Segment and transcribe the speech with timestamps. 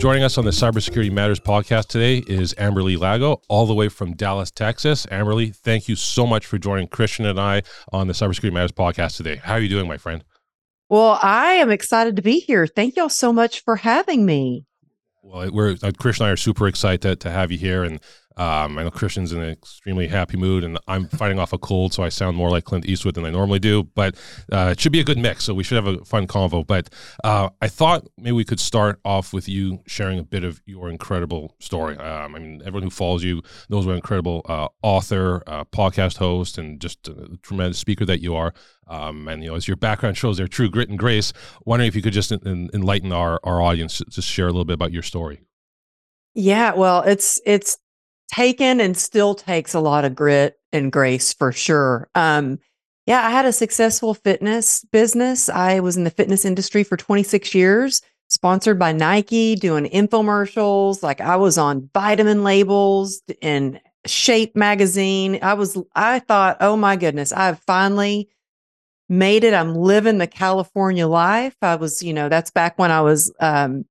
[0.00, 4.14] Joining us on the Cybersecurity Matters podcast today is Amberly Lago, all the way from
[4.14, 5.04] Dallas, Texas.
[5.04, 9.18] Amberly, thank you so much for joining Christian and I on the Cybersecurity Matters podcast
[9.18, 9.36] today.
[9.36, 10.24] How are you doing, my friend?
[10.88, 12.66] Well, I am excited to be here.
[12.66, 14.64] Thank y'all so much for having me.
[15.22, 18.00] Well, we're uh, Christian and I are super excited to have you here, and
[18.36, 21.92] um, I know Christian's in an extremely happy mood, and I'm fighting off a cold,
[21.92, 23.82] so I sound more like Clint Eastwood than I normally do.
[23.82, 24.16] But
[24.52, 26.66] uh, it should be a good mix, so we should have a fun convo.
[26.66, 26.90] But
[27.24, 30.88] uh, I thought maybe we could start off with you sharing a bit of your
[30.88, 31.96] incredible story.
[31.96, 36.18] Um, I mean, everyone who follows you knows what an incredible uh, author, uh, podcast
[36.18, 38.54] host, and just a tremendous speaker that you are.
[38.86, 41.32] Um, and you know, as your background shows, there true grit and grace.
[41.64, 44.92] Wondering if you could just enlighten our our audience, just share a little bit about
[44.92, 45.40] your story.
[46.34, 47.78] Yeah, well, it's it's
[48.30, 52.08] taken and still takes a lot of grit and grace for sure.
[52.14, 52.58] Um,
[53.06, 55.48] yeah, I had a successful fitness business.
[55.48, 61.02] I was in the fitness industry for 26 years, sponsored by Nike, doing infomercials.
[61.02, 65.38] Like I was on vitamin labels and Shape magazine.
[65.42, 68.30] I was, I thought, oh my goodness, I've finally
[69.10, 69.52] made it.
[69.52, 71.56] I'm living the California life.
[71.60, 73.84] I was, you know, that's back when I was um,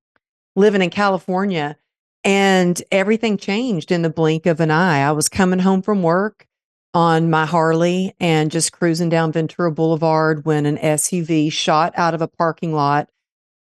[0.56, 1.78] living in California.
[2.24, 5.02] And everything changed in the blink of an eye.
[5.02, 6.48] I was coming home from work
[6.94, 12.22] on my Harley and just cruising down Ventura Boulevard when an SUV shot out of
[12.22, 13.10] a parking lot.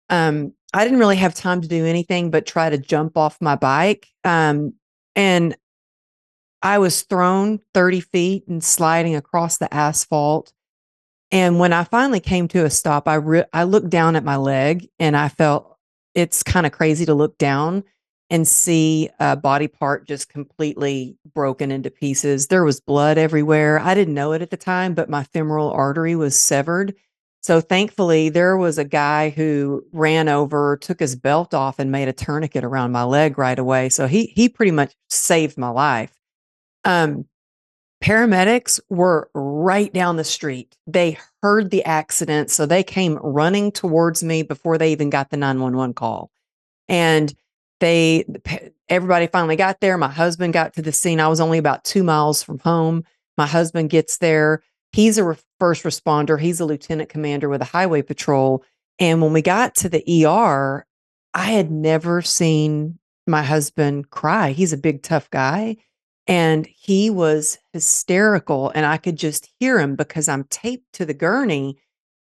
[0.08, 3.54] Um, I didn't really have time to do anything but try to jump off my
[3.54, 4.08] bike.
[4.24, 4.74] Um,
[5.14, 5.56] and
[6.62, 10.52] I was thrown 30 feet and sliding across the asphalt.
[11.30, 14.36] And when I finally came to a stop, I re- I looked down at my
[14.36, 15.76] leg and I felt
[16.14, 17.84] it's kind of crazy to look down
[18.30, 22.48] and see a body part just completely broken into pieces.
[22.48, 23.78] There was blood everywhere.
[23.78, 26.94] I didn't know it at the time, but my femoral artery was severed.
[27.40, 32.08] So thankfully, there was a guy who ran over, took his belt off, and made
[32.08, 33.88] a tourniquet around my leg right away.
[33.88, 36.12] So he he pretty much saved my life.
[36.84, 37.26] Um,
[38.02, 40.76] paramedics were right down the street.
[40.86, 45.36] They heard the accident, so they came running towards me before they even got the
[45.36, 46.30] 911 call.
[46.88, 47.34] And
[47.80, 48.24] they
[48.88, 49.98] everybody finally got there.
[49.98, 51.20] My husband got to the scene.
[51.20, 53.04] I was only about two miles from home.
[53.36, 54.62] My husband gets there.
[54.92, 56.40] He's a re- first responder.
[56.40, 58.64] He's a lieutenant commander with a highway patrol.
[58.98, 60.84] And when we got to the er
[61.34, 64.52] i had never seen my husband cry.
[64.52, 65.76] He's a big tough guy.
[66.26, 71.14] And he was hysterical and i could just hear him because i'm taped to the
[71.14, 71.78] gurney.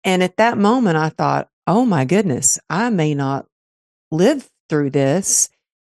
[0.05, 3.47] And at that moment i thought oh my goodness i may not
[4.11, 5.49] live through this.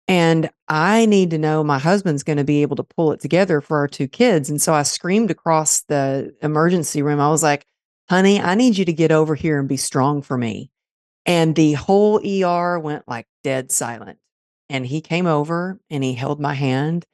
[0.08, 3.60] And I need to know my husband's going to be able to pull it together
[3.60, 4.50] for our two kids.
[4.50, 7.20] And so I screamed across the emergency room.
[7.20, 7.64] I was like,
[8.10, 10.72] honey, I need you to get over here and be strong for me.
[11.24, 14.18] And the whole ER went like dead silent.
[14.68, 17.04] And he came over and he held my hand.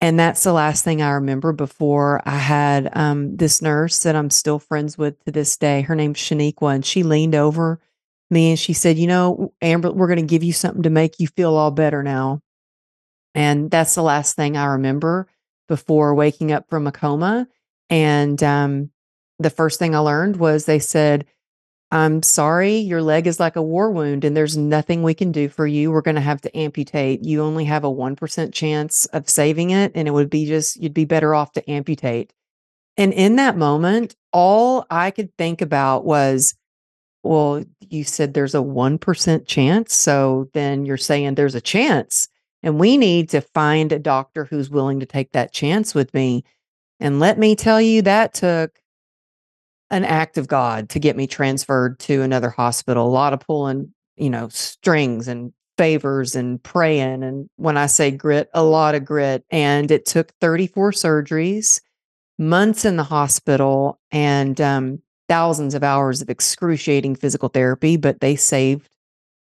[0.00, 4.30] And that's the last thing I remember before I had um, this nurse that I'm
[4.30, 5.82] still friends with to this day.
[5.82, 6.76] Her name's Shaniqua.
[6.76, 7.78] And she leaned over
[8.40, 11.26] and she said, You know, Amber, we're going to give you something to make you
[11.28, 12.40] feel all better now.
[13.34, 15.26] And that's the last thing I remember
[15.68, 17.48] before waking up from a coma.
[17.88, 18.90] And um,
[19.38, 21.26] the first thing I learned was they said,
[21.90, 25.50] I'm sorry, your leg is like a war wound and there's nothing we can do
[25.50, 25.90] for you.
[25.90, 27.22] We're going to have to amputate.
[27.22, 29.92] You only have a 1% chance of saving it.
[29.94, 32.32] And it would be just, you'd be better off to amputate.
[32.96, 36.54] And in that moment, all I could think about was,
[37.22, 39.94] well, you said there's a 1% chance.
[39.94, 42.28] So then you're saying there's a chance.
[42.62, 46.44] And we need to find a doctor who's willing to take that chance with me.
[47.00, 48.78] And let me tell you, that took
[49.90, 53.06] an act of God to get me transferred to another hospital.
[53.06, 57.22] A lot of pulling, you know, strings and favors and praying.
[57.22, 59.44] And when I say grit, a lot of grit.
[59.50, 61.80] And it took 34 surgeries,
[62.38, 63.98] months in the hospital.
[64.12, 68.88] And um, thousands of hours of excruciating physical therapy, but they saved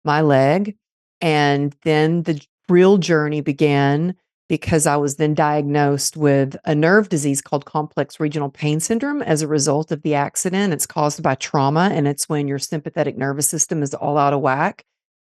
[0.05, 0.77] my leg.
[1.21, 4.15] And then the real journey began
[4.49, 9.41] because I was then diagnosed with a nerve disease called complex regional pain syndrome as
[9.41, 10.75] a result of the accident.
[10.75, 14.41] It's caused by trauma, and it's when your sympathetic nervous system is all out of
[14.41, 14.85] whack.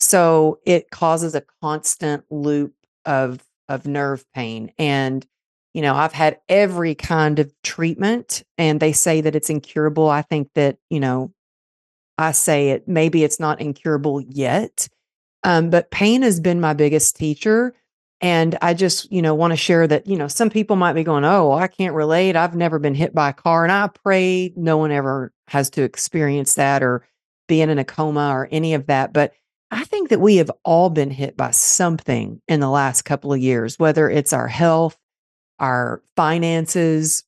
[0.01, 2.75] So it causes a constant loop
[3.05, 4.73] of of nerve pain.
[4.79, 5.27] And
[5.75, 10.09] you know, I've had every kind of treatment and they say that it's incurable.
[10.09, 11.33] I think that, you know,
[12.19, 14.89] I say it, maybe it's not incurable yet.
[15.45, 17.75] Um, but pain has been my biggest teacher.
[18.21, 21.03] And I just, you know, want to share that, you know, some people might be
[21.03, 22.37] going, oh, I can't relate.
[22.37, 23.65] I've never been hit by a car.
[23.65, 27.05] And I pray no one ever has to experience that or
[27.49, 29.13] being in a coma or any of that.
[29.13, 29.33] But
[29.73, 33.41] I think that we have all been hit by something in the last couple of
[33.41, 34.97] years, whether it's our health,
[35.59, 37.25] our finances,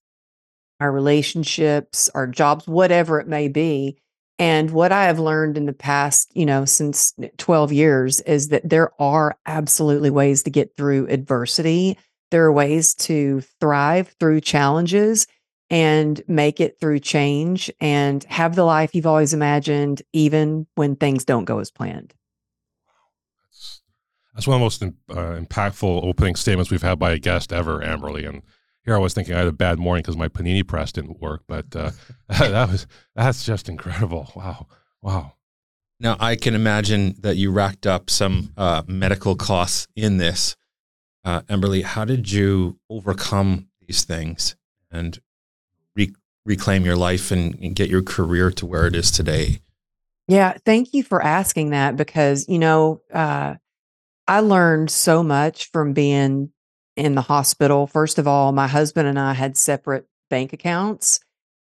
[0.81, 3.97] our relationships, our jobs, whatever it may be.
[4.39, 8.49] And what I have learned in the past, you know, since eh, 12 years is
[8.49, 11.97] that there are absolutely ways to get through adversity.
[12.31, 15.27] There are ways to thrive through challenges
[15.71, 21.25] and make it through change and have the life you've always imagined, even when things
[21.25, 22.13] don't go as planned.
[24.35, 27.79] That's one of the most uh, impactful opening statements we've had by a guest ever,
[27.79, 28.29] Amberly.
[28.29, 28.43] And
[28.85, 31.43] here I was thinking I had a bad morning because my panini press didn't work,
[31.47, 31.93] but uh,
[32.29, 34.33] that was that's just incredible.
[34.35, 34.67] Wow,
[35.01, 35.35] wow.
[36.01, 40.57] Now I can imagine that you racked up some uh, medical costs in this.
[41.25, 44.57] Uh, Amberly, how did you overcome these things
[44.91, 45.19] and
[45.97, 46.15] re-
[46.45, 49.61] reclaim your life and, and get your career to where it is today?
[50.27, 53.55] Yeah, thank you for asking that because you know uh,
[54.27, 56.51] I learned so much from being
[56.97, 57.87] in the hospital.
[57.87, 61.21] First of all, my husband and I had separate bank accounts,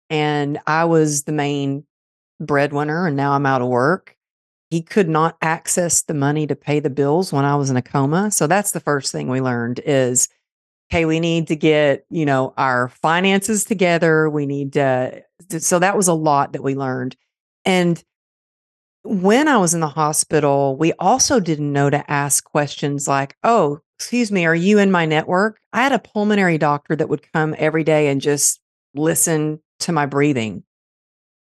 [0.09, 1.85] and I was the main
[2.41, 4.17] breadwinner, and now I'm out of work.
[4.71, 7.83] He could not access the money to pay the bills when I was in a
[7.83, 8.31] coma.
[8.31, 10.29] So that's the first thing we learned is
[10.91, 14.29] hey, we need to get, you know, our finances together.
[14.29, 15.23] We need to
[15.59, 17.17] so that was a lot that we learned.
[17.65, 18.03] And
[19.03, 23.81] when I was in the hospital, we also didn't know to ask questions like, oh,
[23.99, 25.59] excuse me, are you in my network?
[25.73, 28.61] I had a pulmonary doctor that would come every day and just
[28.95, 30.65] listen to my breathing.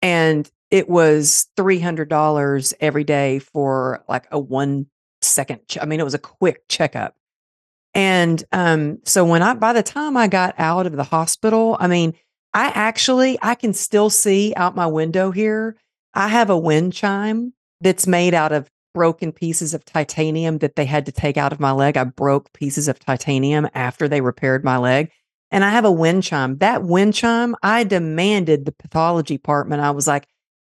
[0.02, 4.87] And it was $300 every day for like a one
[5.20, 5.61] second.
[5.81, 7.14] I mean, it was a quick checkup.
[7.93, 11.88] And um, so when I, by the time I got out of the hospital, I
[11.88, 12.14] mean,
[12.55, 15.76] I actually, I can still see out my window here
[16.14, 20.84] I have a wind chime that's made out of broken pieces of titanium that they
[20.84, 21.96] had to take out of my leg.
[21.96, 25.10] I broke pieces of titanium after they repaired my leg.
[25.52, 26.58] And I have a wind chime.
[26.58, 29.82] That wind chime, I demanded the pathology department.
[29.82, 30.26] I was like,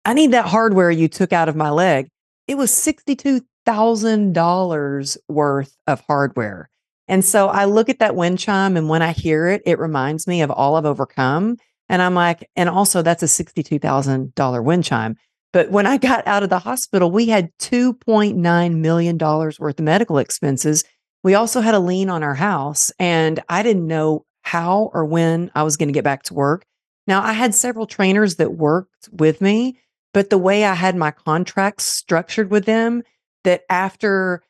[0.03, 2.09] I need that hardware you took out of my leg.
[2.47, 6.69] It was $62,000 worth of hardware.
[7.07, 10.27] And so I look at that wind chime, and when I hear it, it reminds
[10.27, 11.57] me of all I've overcome.
[11.89, 15.17] And I'm like, and also that's a $62,000 wind chime.
[15.53, 20.17] But when I got out of the hospital, we had $2.9 million worth of medical
[20.17, 20.83] expenses.
[21.23, 25.51] We also had a lien on our house, and I didn't know how or when
[25.55, 26.65] I was going to get back to work.
[27.07, 29.79] Now, I had several trainers that worked with me,
[30.13, 33.03] but the way I had my contracts structured with them,
[33.43, 34.43] that after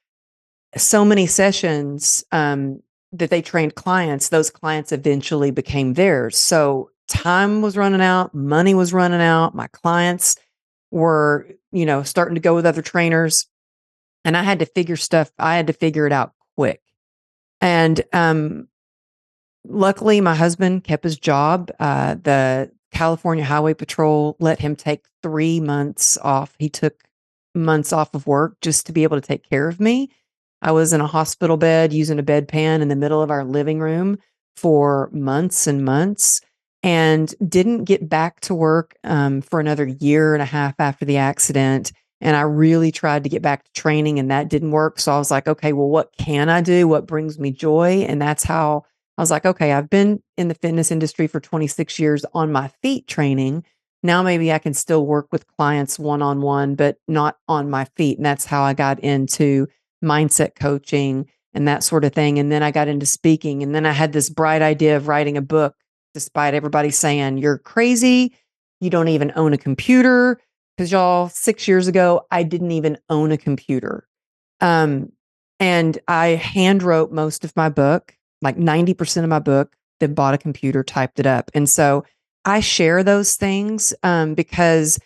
[0.75, 6.37] so many sessions um, that they trained clients, those clients eventually became theirs.
[6.37, 10.36] So time was running out, money was running out, my clients
[10.92, 13.48] were, you know, starting to go with other trainers.
[14.24, 16.81] And I had to figure stuff, I had to figure it out quick.
[17.62, 18.68] And um
[19.68, 21.72] luckily my husband kept his job.
[21.80, 26.56] Uh the California Highway Patrol let him take three months off.
[26.57, 27.04] He took
[27.54, 30.10] months off of work just to be able to take care of me.
[30.62, 33.80] I was in a hospital bed using a bedpan in the middle of our living
[33.80, 34.18] room
[34.56, 36.42] for months and months
[36.85, 41.18] and didn't get back to work um, for another year and a half after the
[41.18, 41.92] accident.
[42.21, 44.99] And I really tried to get back to training and that didn't work.
[44.99, 46.87] So I was like, okay, well, what can I do?
[46.87, 48.06] What brings me joy?
[48.07, 48.83] And that's how
[49.18, 52.68] I was like, okay, I've been in the fitness industry for 26 years on my
[52.83, 53.63] feet training.
[54.04, 57.85] Now maybe I can still work with clients one on one, but not on my
[57.97, 58.18] feet.
[58.18, 59.65] And that's how I got into
[60.04, 62.37] mindset coaching and that sort of thing.
[62.37, 63.63] And then I got into speaking.
[63.63, 65.73] And then I had this bright idea of writing a book
[66.16, 68.34] despite everybody saying you're crazy,
[68.80, 70.40] you don't even own a computer.
[70.76, 74.07] Because y'all, six years ago, I didn't even own a computer.
[74.62, 75.12] Um,
[75.60, 80.34] and I hand wrote most of my book, like 90% of my book, then bought
[80.34, 81.52] a computer, typed it up.
[81.54, 82.06] And so
[82.45, 85.00] I share those things um, because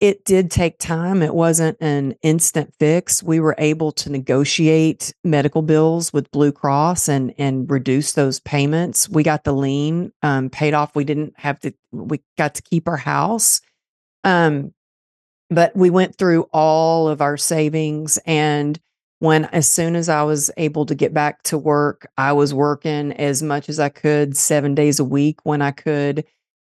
[0.00, 1.22] it did take time.
[1.22, 3.22] It wasn't an instant fix.
[3.22, 9.08] We were able to negotiate medical bills with Blue Cross and and reduce those payments.
[9.08, 10.94] We got the lien um, paid off.
[10.94, 11.72] We didn't have to.
[11.92, 13.60] We got to keep our house.
[14.22, 14.74] Um,
[15.48, 18.80] but we went through all of our savings and
[19.18, 23.12] when as soon as I was able to get back to work, I was working
[23.12, 26.24] as much as I could, seven days a week when I could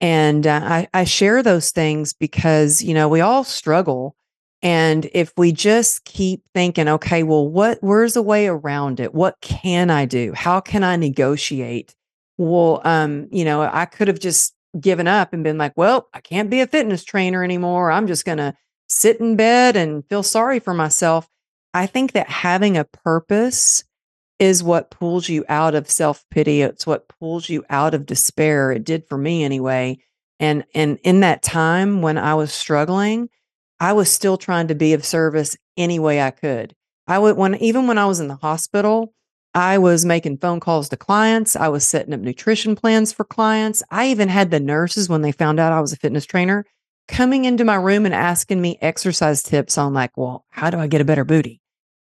[0.01, 4.15] and uh, I, I share those things because, you know, we all struggle.
[4.61, 9.13] And if we just keep thinking, okay, well, what, where's a way around it?
[9.13, 10.33] What can I do?
[10.33, 11.95] How can I negotiate?
[12.37, 16.21] Well, um, you know, I could have just given up and been like, well, I
[16.21, 17.91] can't be a fitness trainer anymore.
[17.91, 18.53] I'm just going to
[18.87, 21.27] sit in bed and feel sorry for myself.
[21.73, 23.83] I think that having a purpose
[24.39, 26.61] is what pulls you out of self pity.
[26.61, 28.71] It's what pulls you out of despair.
[28.71, 29.99] It did for me anyway.
[30.39, 33.29] And and in that time when I was struggling,
[33.79, 36.73] I was still trying to be of service any way I could.
[37.07, 39.13] I would when even when I was in the hospital,
[39.53, 41.55] I was making phone calls to clients.
[41.55, 43.83] I was setting up nutrition plans for clients.
[43.91, 46.65] I even had the nurses when they found out I was a fitness trainer
[47.07, 50.87] coming into my room and asking me exercise tips on like, well, how do I
[50.87, 51.59] get a better booty?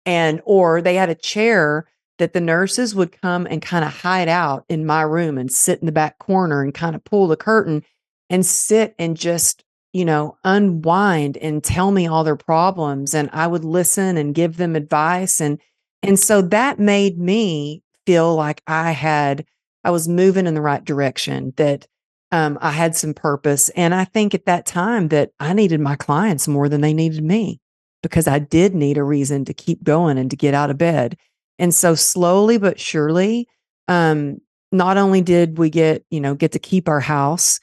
[0.06, 1.86] And or they had a chair
[2.20, 5.80] that the nurses would come and kind of hide out in my room and sit
[5.80, 7.84] in the back corner and kind of pull the curtain
[8.30, 13.48] and sit and just, you know, unwind and tell me all their problems and I
[13.48, 15.60] would listen and give them advice and
[16.02, 19.46] and so that made me feel like I had
[19.84, 21.88] I was moving in the right direction that
[22.32, 25.96] um, I had some purpose and I think at that time that I needed my
[25.96, 27.60] clients more than they needed me
[28.04, 31.18] because I did need a reason to keep going and to get out of bed.
[31.60, 33.48] And so slowly but surely,
[33.88, 34.40] um,
[34.72, 37.60] not only did we get, you know, get to keep our house,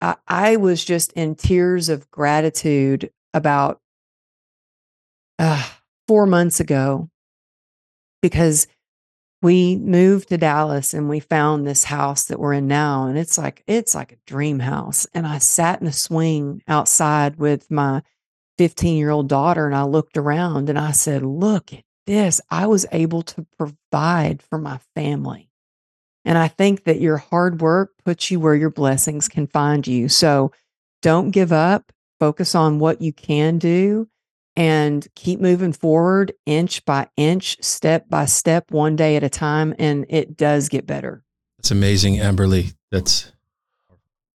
[0.00, 3.80] I, I was just in tears of gratitude about
[5.38, 5.66] uh,
[6.06, 7.08] four months ago
[8.22, 8.66] because
[9.40, 13.38] we moved to Dallas and we found this house that we're in now and it's
[13.38, 18.02] like it's like a dream house and I sat in a swing outside with my
[18.58, 23.22] 15-year-old daughter and I looked around and I said look at this I was able
[23.22, 25.50] to provide for my family
[26.24, 30.08] and I think that your hard work puts you where your blessings can find you
[30.08, 30.50] so
[31.02, 34.08] don't give up focus on what you can do
[34.58, 39.72] and keep moving forward inch by inch, step by step, one day at a time.
[39.78, 41.22] And it does get better.
[41.58, 42.74] That's amazing, Amberly.
[42.90, 43.32] That's.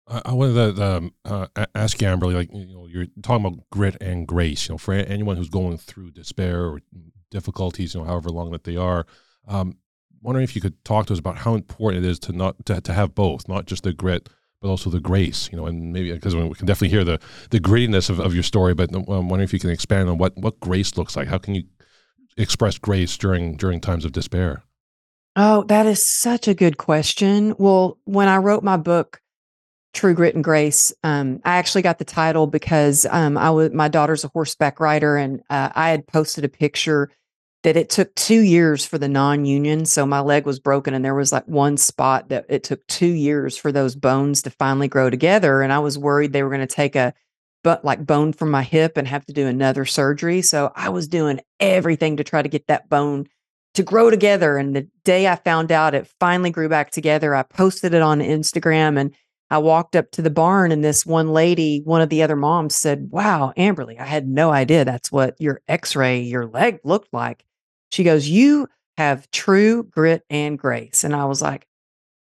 [0.07, 3.65] I, I wanted to um, uh, ask you, Amberly, like, you know, you're talking about
[3.71, 6.81] grit and grace, you know, for anyone who's going through despair or
[7.33, 9.05] difficulties, you know, however long that they are.
[9.49, 9.79] Um,
[10.23, 12.81] wondering if you could talk to us about how important it is to not to,
[12.81, 14.29] to have both, not just the grit,
[14.61, 17.19] but also the grace, you know, and maybe because we can definitely hear the
[17.51, 20.37] the grittiness of, of your story, but I'm wondering if you can expand on what
[20.37, 21.29] what grace looks like.
[21.29, 21.65] How can you
[22.37, 24.63] express grace during during times of despair?
[25.35, 27.55] Oh, that is such a good question.
[27.59, 29.21] Well, when I wrote my book,
[29.95, 33.89] True Grit and Grace, um, I actually got the title because um, I was my
[33.89, 37.11] daughter's a horseback rider, and uh, I had posted a picture
[37.63, 39.85] that it took two years for the non-union.
[39.85, 43.07] So my leg was broken and there was like one spot that it took two
[43.07, 45.63] years for those bones to finally grow together.
[45.63, 47.15] And I was worried they were going to take a
[47.63, 50.43] but like bone from my hip and have to do another surgery.
[50.43, 53.29] So I was doing everything to try to get that bone
[53.75, 54.59] to grow together.
[54.59, 58.21] And the day I found out it finally grew back together, I posted it on
[58.21, 59.15] Instagram and
[59.51, 62.75] I walked up to the barn and this one lady, one of the other moms
[62.75, 67.13] said, Wow, Amberly, I had no idea that's what your x ray, your leg looked
[67.13, 67.45] like.
[67.93, 71.05] She goes, You have true grit and grace.
[71.05, 71.67] And I was like,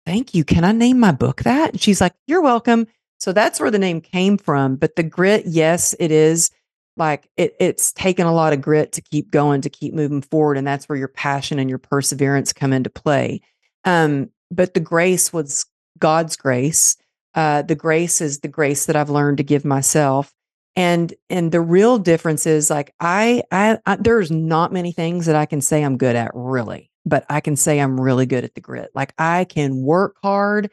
[0.07, 0.45] Thank you.
[0.45, 1.73] Can I name my book that?
[1.73, 2.87] And she's like, You're welcome.
[3.19, 4.77] So that's where the name came from.
[4.77, 6.51] But the grit, yes, it is
[6.97, 10.57] like it, it's taken a lot of grit to keep going, to keep moving forward.
[10.57, 13.43] And that's where your passion and your perseverance come into play.
[13.85, 15.67] Um, but the grace was
[15.99, 16.97] God's grace.
[17.35, 20.33] Uh, the grace is the grace that I've learned to give myself
[20.77, 25.37] and and the real difference is like I, I i there's not many things that
[25.37, 28.55] i can say i'm good at really but i can say i'm really good at
[28.55, 28.91] the grit.
[28.95, 30.71] Like i can work hard.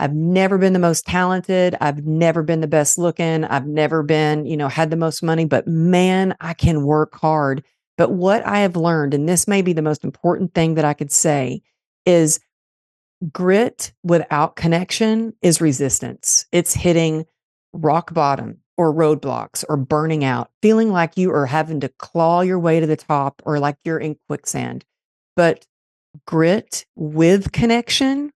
[0.00, 1.74] I've never been the most talented.
[1.80, 3.44] I've never been the best looking.
[3.44, 7.64] I've never been you know had the most money but man i can work hard.
[7.96, 10.94] But what i have learned and this may be the most important thing that i
[10.94, 11.62] could say
[12.04, 12.40] is
[13.32, 16.46] grit without connection is resistance.
[16.52, 17.26] It's hitting
[17.72, 22.58] rock bottom or roadblocks or burning out, feeling like you are having to claw your
[22.58, 24.84] way to the top or like you're in quicksand.
[25.36, 25.66] But
[26.26, 28.30] grit with connection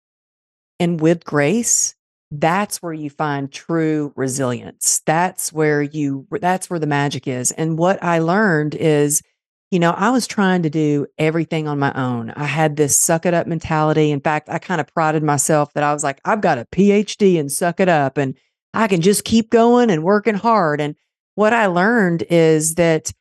[0.80, 1.94] and with grace,
[2.32, 5.00] that's where you find true resilience.
[5.06, 7.52] That's where you that's where the magic is.
[7.52, 9.22] And what I learned is
[9.70, 12.30] you know, I was trying to do everything on my own.
[12.37, 14.11] I had this suck it up mentality.
[14.11, 17.40] In fact, I kind of prided myself that I was like, I've got a PhD
[17.40, 18.18] and suck it up.
[18.18, 18.37] And
[18.74, 20.80] I can just keep going and working hard.
[20.80, 20.96] And
[21.34, 23.12] what I learned is that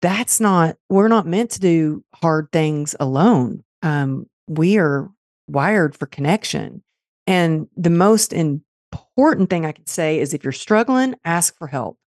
[0.00, 3.64] that's not, we're not meant to do hard things alone.
[3.82, 5.10] Um, we are
[5.48, 6.82] wired for connection.
[7.26, 11.98] And the most important thing I can say is if you're struggling, ask for help.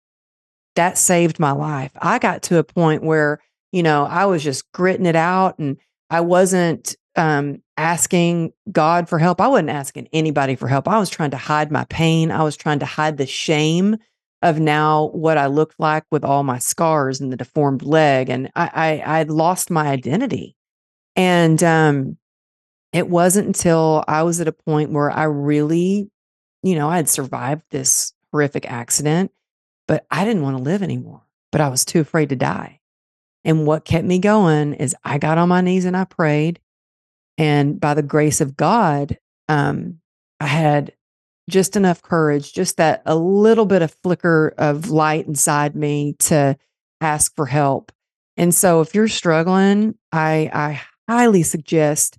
[0.76, 1.90] That saved my life.
[2.00, 3.40] I got to a point where,
[3.72, 5.76] you know, I was just gritting it out and
[6.10, 9.42] I wasn't um, asking God for help.
[9.42, 10.88] I wasn't asking anybody for help.
[10.88, 12.30] I was trying to hide my pain.
[12.30, 13.96] I was trying to hide the shame
[14.40, 18.30] of now what I looked like with all my scars and the deformed leg.
[18.30, 20.56] And I, I I'd lost my identity.
[21.14, 22.16] And um
[22.94, 26.10] it wasn't until I was at a point where I really,
[26.62, 29.30] you know, I had survived this horrific accident,
[29.86, 31.22] but I didn't want to live anymore.
[31.52, 32.80] But I was too afraid to die.
[33.44, 36.60] And what kept me going is I got on my knees and I prayed.
[37.40, 39.16] And by the grace of God,
[39.48, 39.98] um,
[40.40, 40.92] I had
[41.48, 46.54] just enough courage, just that a little bit of flicker of light inside me to
[47.00, 47.92] ask for help.
[48.36, 52.18] And so if you're struggling, I, I highly suggest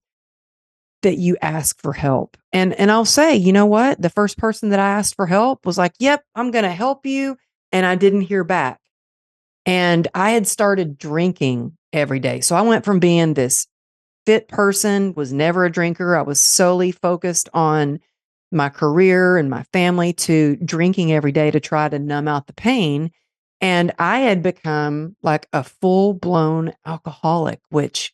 [1.03, 2.35] that you ask for help.
[2.51, 4.01] And and I'll say, you know what?
[4.01, 7.05] The first person that I asked for help was like, "Yep, I'm going to help
[7.05, 7.37] you."
[7.71, 8.79] And I didn't hear back.
[9.67, 12.41] And I had started drinking every day.
[12.41, 13.67] So I went from being this
[14.31, 16.15] fit person, was never a drinker.
[16.15, 17.99] I was solely focused on
[18.49, 22.53] my career and my family to drinking every day to try to numb out the
[22.53, 23.11] pain.
[23.59, 28.13] And I had become like a full blown alcoholic, which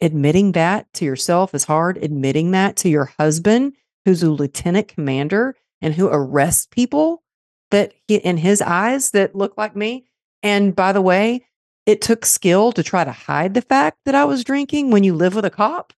[0.00, 1.98] admitting that to yourself is hard.
[1.98, 3.74] Admitting that to your husband,
[4.06, 7.22] who's a lieutenant commander and who arrests people
[7.70, 10.06] that he, in his eyes that look like me.
[10.42, 11.44] And by the way,
[11.86, 15.14] it took skill to try to hide the fact that I was drinking when you
[15.14, 15.92] live with a cop.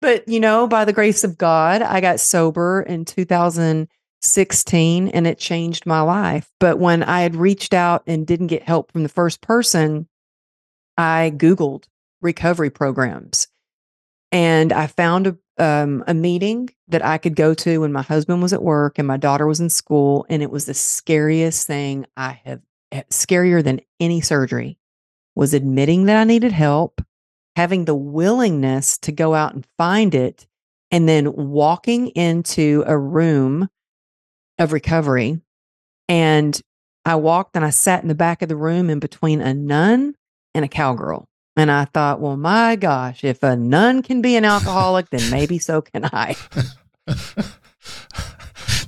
[0.00, 5.38] But, you know, by the grace of God, I got sober in 2016 and it
[5.38, 6.50] changed my life.
[6.58, 10.08] But when I had reached out and didn't get help from the first person,
[10.96, 11.84] I Googled
[12.22, 13.48] recovery programs.
[14.32, 18.42] And I found a, um, a meeting that I could go to when my husband
[18.42, 20.24] was at work and my daughter was in school.
[20.28, 24.78] And it was the scariest thing I have, Eh, scarier than any surgery,
[25.34, 27.00] was admitting that I needed help
[27.56, 30.46] having the willingness to go out and find it,
[30.90, 33.68] and then walking into a room
[34.58, 35.40] of recovery.
[36.08, 36.60] And
[37.04, 40.14] I walked and I sat in the back of the room in between a nun
[40.54, 41.28] and a cowgirl.
[41.56, 45.58] And I thought, well, my gosh, if a nun can be an alcoholic, then maybe
[45.58, 46.36] so can I.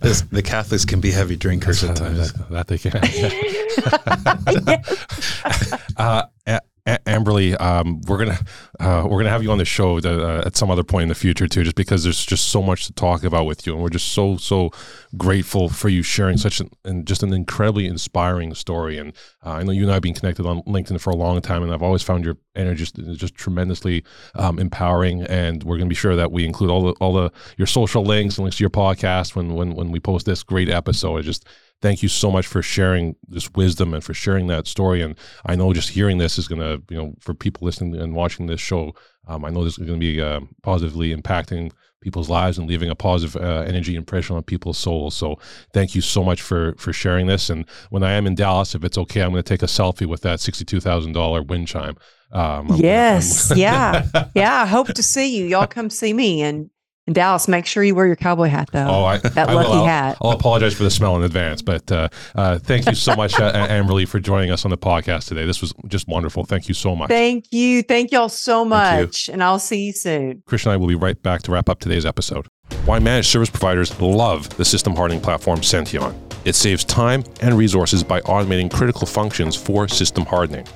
[0.03, 2.33] This, the Catholics can be heavy drinkers at times.
[2.33, 2.93] That, that they can.
[5.97, 6.61] Uh, yes.
[6.85, 8.39] Uh, Amberly, um, we're gonna
[8.81, 11.09] uh, we're gonna have you on the show to, uh, at some other point in
[11.09, 13.83] the future too, just because there's just so much to talk about with you, and
[13.83, 14.71] we're just so so
[15.17, 18.99] grateful for you sharing such an and just an incredibly inspiring story.
[18.99, 19.13] And
[19.47, 21.63] uh, I know you and I have been connected on LinkedIn for a long time,
[21.63, 24.03] and I've always found your energy just, just tremendously
[24.35, 25.23] um, empowering.
[25.23, 28.39] And we're gonna be sure that we include all the all the your social links
[28.39, 31.19] and links to your podcast when when when we post this great episode.
[31.19, 31.47] It just
[31.83, 35.03] thank you so much for sharing this wisdom and for sharing that story.
[35.03, 38.15] And I know just hearing this is going to, you know, for people listening and
[38.15, 38.95] watching this show,
[39.27, 42.91] um, I know this is going to be uh, positively impacting people's lives and leaving
[42.91, 45.15] a positive uh, energy impression on people's souls.
[45.15, 45.39] So
[45.73, 47.49] thank you so much for for sharing this.
[47.49, 50.07] And when I am in Dallas, if it's okay, I'm going to take a selfie
[50.07, 51.97] with that sixty-two thousand dollar wind chime.
[52.33, 54.63] Um, yes, yeah, yeah.
[54.63, 55.45] I hope to see you.
[55.47, 56.71] Y'all come see me and
[57.07, 58.87] in Dallas, make sure you wear your cowboy hat, though.
[58.87, 59.85] Oh, I, that I lucky will.
[59.85, 60.17] hat.
[60.21, 63.39] I'll, I'll, apologize for the smell in advance, but uh, uh, thank you so much,
[63.41, 65.45] uh, Amberly, for joining us on the podcast today.
[65.45, 66.45] This was just wonderful.
[66.45, 67.09] Thank you so much.
[67.09, 67.83] Thank you.
[67.83, 69.29] Thank y'all so much.
[69.29, 70.43] And I'll see you soon.
[70.47, 72.47] Christian and I will be right back to wrap up today's episode.
[72.85, 76.15] Why managed service providers love the system hardening platform Senteon.
[76.45, 80.67] It saves time and resources by automating critical functions for system hardening.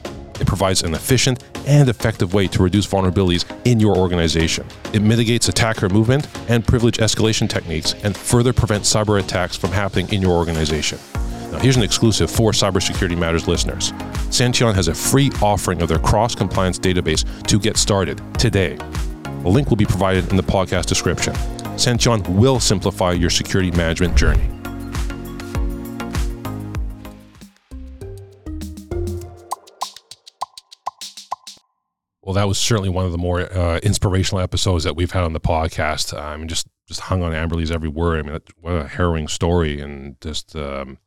[0.40, 4.66] It provides an efficient and effective way to reduce vulnerabilities in your organization.
[4.92, 10.08] It mitigates attacker movement and privilege escalation techniques and further prevents cyber attacks from happening
[10.12, 10.98] in your organization.
[11.52, 13.92] Now, here's an exclusive for Cybersecurity Matters listeners.
[14.30, 18.76] Senteon has a free offering of their cross compliance database to get started today.
[19.44, 21.34] A link will be provided in the podcast description.
[21.76, 24.55] Senteon will simplify your security management journey.
[32.26, 35.32] Well, that was certainly one of the more uh, inspirational episodes that we've had on
[35.32, 36.12] the podcast.
[36.12, 38.18] I mean, just just hung on Amberly's every word.
[38.18, 40.98] I mean, what a harrowing story, and just um,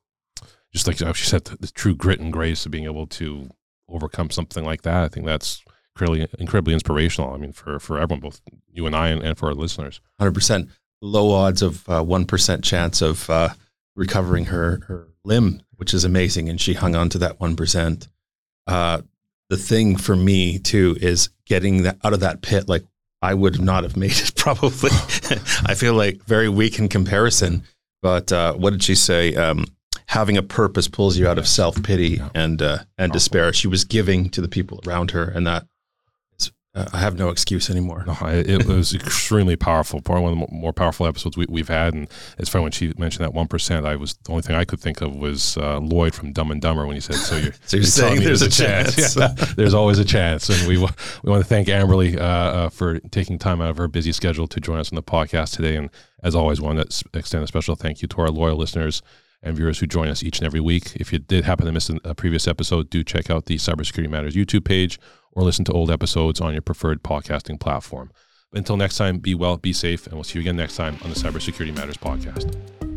[0.72, 3.50] just like she said, the, the, true grit and grace of being able to
[3.90, 5.04] overcome something like that.
[5.04, 5.62] I think that's
[5.94, 7.34] incredibly incredibly inspirational.
[7.34, 8.40] I mean, for for everyone, both
[8.72, 10.00] you and I, and, and for our listeners.
[10.18, 10.70] Hundred percent
[11.02, 13.50] low odds of uh, one uh, chance of uh,
[13.94, 18.08] recovering her her limb, which is amazing, and she hung on to that one percent.
[18.66, 19.02] Uh,
[19.50, 22.70] the thing for me too is getting that out of that pit.
[22.70, 22.84] Like
[23.22, 24.92] I would not have made it probably.
[25.66, 27.64] I feel like very weak in comparison.
[28.02, 29.36] But uh, what did she say?
[29.36, 29.66] Um,
[30.08, 33.52] having a purpose pulls you out of self pity and uh, and despair.
[33.52, 35.66] She was giving to the people around her, and that
[36.94, 38.04] I have no excuse anymore.
[38.08, 40.02] No, I- it was extremely powerful.
[40.02, 41.94] Probably one of the more powerful episodes we, we've had.
[41.94, 43.86] And it's funny when she mentioned that one percent.
[43.86, 46.62] I was the only thing I could think of was uh, Lloyd from Dumb and
[46.62, 49.16] Dumber when he said, "So you're, So you're saying telling me there's a chance.
[49.16, 50.86] Yeah, there's always a chance." And we we
[51.32, 54.60] want to thank Amberly uh, uh, for taking time out of her busy schedule to
[54.60, 55.76] join us on the podcast today.
[55.76, 55.90] And
[56.24, 59.02] as always, want to s- extend a special thank you to our loyal listeners
[59.42, 60.96] and viewers who join us each and every week.
[60.96, 64.36] If you did happen to miss a previous episode, do check out the Cybersecurity Matters
[64.36, 65.00] YouTube page
[65.32, 68.12] or listen to old episodes on your preferred podcasting platform.
[68.52, 71.10] Until next time, be well, be safe, and we'll see you again next time on
[71.10, 72.89] the Cybersecurity Matters podcast.